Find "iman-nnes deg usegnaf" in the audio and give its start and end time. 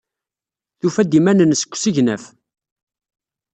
1.19-2.23